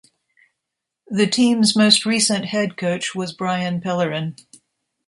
The 1.11 1.27
team's 1.27 1.75
most 1.75 2.07
recent 2.07 2.45
head 2.45 2.75
coach 2.75 3.13
was 3.13 3.33
Brian 3.33 3.81
Pellerin. 3.81 4.35